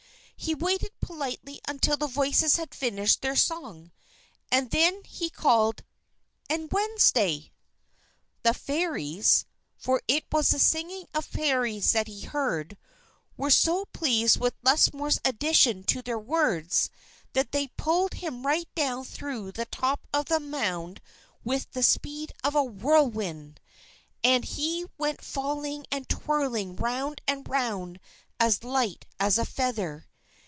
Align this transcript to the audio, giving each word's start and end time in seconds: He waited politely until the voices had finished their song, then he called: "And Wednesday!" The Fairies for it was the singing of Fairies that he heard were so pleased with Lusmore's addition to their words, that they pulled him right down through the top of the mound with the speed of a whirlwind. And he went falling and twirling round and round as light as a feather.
He 0.43 0.55
waited 0.55 0.99
politely 0.99 1.61
until 1.67 1.97
the 1.97 2.07
voices 2.07 2.55
had 2.57 2.73
finished 2.73 3.21
their 3.21 3.35
song, 3.35 3.91
then 4.49 5.03
he 5.03 5.29
called: 5.29 5.83
"And 6.49 6.67
Wednesday!" 6.71 7.51
The 8.41 8.55
Fairies 8.55 9.45
for 9.77 10.01
it 10.07 10.25
was 10.31 10.49
the 10.49 10.57
singing 10.57 11.05
of 11.13 11.25
Fairies 11.25 11.91
that 11.91 12.07
he 12.07 12.21
heard 12.21 12.75
were 13.37 13.51
so 13.51 13.85
pleased 13.93 14.37
with 14.39 14.55
Lusmore's 14.63 15.21
addition 15.23 15.83
to 15.83 16.01
their 16.01 16.17
words, 16.17 16.89
that 17.33 17.51
they 17.51 17.67
pulled 17.77 18.15
him 18.15 18.47
right 18.47 18.67
down 18.73 19.05
through 19.05 19.51
the 19.51 19.65
top 19.67 20.07
of 20.11 20.25
the 20.25 20.39
mound 20.39 21.01
with 21.43 21.69
the 21.73 21.83
speed 21.83 22.33
of 22.43 22.55
a 22.55 22.63
whirlwind. 22.63 23.61
And 24.23 24.43
he 24.43 24.87
went 24.97 25.23
falling 25.23 25.85
and 25.91 26.09
twirling 26.09 26.77
round 26.77 27.21
and 27.27 27.47
round 27.47 27.99
as 28.39 28.63
light 28.63 29.05
as 29.19 29.37
a 29.37 29.45
feather. 29.45 30.07